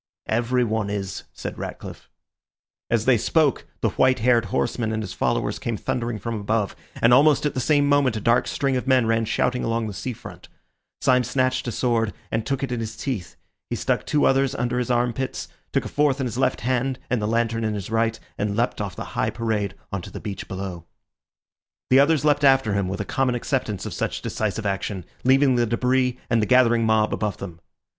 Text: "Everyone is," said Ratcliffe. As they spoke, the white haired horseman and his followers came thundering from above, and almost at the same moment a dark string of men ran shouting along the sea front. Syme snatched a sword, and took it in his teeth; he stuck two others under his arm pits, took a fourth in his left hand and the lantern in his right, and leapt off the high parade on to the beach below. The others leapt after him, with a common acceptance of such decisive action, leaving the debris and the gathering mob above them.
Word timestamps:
"Everyone 0.25 0.89
is," 0.89 1.25
said 1.31 1.59
Ratcliffe. 1.59 2.09
As 2.89 3.05
they 3.05 3.19
spoke, 3.19 3.67
the 3.81 3.89
white 3.91 4.17
haired 4.17 4.45
horseman 4.45 4.91
and 4.91 5.03
his 5.03 5.13
followers 5.13 5.59
came 5.59 5.77
thundering 5.77 6.17
from 6.17 6.33
above, 6.33 6.75
and 6.95 7.13
almost 7.13 7.45
at 7.45 7.53
the 7.53 7.59
same 7.59 7.87
moment 7.87 8.15
a 8.17 8.19
dark 8.19 8.47
string 8.47 8.75
of 8.75 8.87
men 8.87 9.05
ran 9.05 9.25
shouting 9.25 9.63
along 9.63 9.85
the 9.85 9.93
sea 9.93 10.13
front. 10.13 10.47
Syme 11.01 11.23
snatched 11.23 11.67
a 11.67 11.71
sword, 11.71 12.13
and 12.31 12.47
took 12.47 12.63
it 12.63 12.71
in 12.71 12.79
his 12.79 12.97
teeth; 12.97 13.35
he 13.69 13.75
stuck 13.75 14.03
two 14.07 14.25
others 14.25 14.55
under 14.55 14.79
his 14.79 14.89
arm 14.89 15.13
pits, 15.13 15.47
took 15.71 15.85
a 15.85 15.87
fourth 15.87 16.19
in 16.19 16.25
his 16.25 16.39
left 16.39 16.61
hand 16.61 16.97
and 17.11 17.21
the 17.21 17.27
lantern 17.27 17.63
in 17.63 17.75
his 17.75 17.91
right, 17.91 18.19
and 18.39 18.55
leapt 18.57 18.81
off 18.81 18.95
the 18.95 19.03
high 19.13 19.29
parade 19.29 19.75
on 19.91 20.01
to 20.01 20.09
the 20.09 20.19
beach 20.19 20.47
below. 20.47 20.83
The 21.91 21.99
others 21.99 22.25
leapt 22.25 22.43
after 22.43 22.73
him, 22.73 22.87
with 22.87 23.01
a 23.01 23.05
common 23.05 23.35
acceptance 23.35 23.85
of 23.85 23.93
such 23.93 24.23
decisive 24.23 24.65
action, 24.65 25.05
leaving 25.23 25.53
the 25.57 25.67
debris 25.67 26.17
and 26.27 26.41
the 26.41 26.47
gathering 26.47 26.87
mob 26.87 27.13
above 27.13 27.37
them. 27.37 27.59